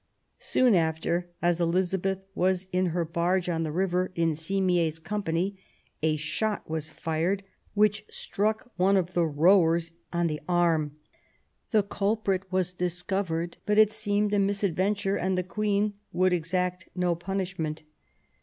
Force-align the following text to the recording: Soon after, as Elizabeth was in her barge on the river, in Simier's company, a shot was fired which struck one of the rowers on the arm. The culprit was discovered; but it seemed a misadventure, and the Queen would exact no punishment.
Soon 0.39 0.73
after, 0.73 1.29
as 1.43 1.59
Elizabeth 1.59 2.21
was 2.33 2.65
in 2.73 2.87
her 2.87 3.05
barge 3.05 3.47
on 3.47 3.61
the 3.61 3.71
river, 3.71 4.11
in 4.15 4.31
Simier's 4.33 4.97
company, 4.97 5.59
a 6.01 6.15
shot 6.15 6.67
was 6.67 6.89
fired 6.89 7.43
which 7.75 8.03
struck 8.09 8.71
one 8.77 8.97
of 8.97 9.13
the 9.13 9.27
rowers 9.27 9.91
on 10.11 10.25
the 10.25 10.41
arm. 10.49 10.95
The 11.69 11.83
culprit 11.83 12.51
was 12.51 12.73
discovered; 12.73 13.57
but 13.67 13.77
it 13.77 13.91
seemed 13.91 14.33
a 14.33 14.39
misadventure, 14.39 15.17
and 15.17 15.37
the 15.37 15.43
Queen 15.43 15.93
would 16.11 16.33
exact 16.33 16.89
no 16.95 17.13
punishment. 17.13 17.83